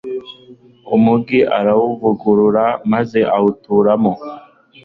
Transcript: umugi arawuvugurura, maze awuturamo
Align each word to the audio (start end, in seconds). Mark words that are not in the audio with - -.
umugi 0.95 1.39
arawuvugurura, 1.57 2.65
maze 2.91 3.19
awuturamo 3.35 4.13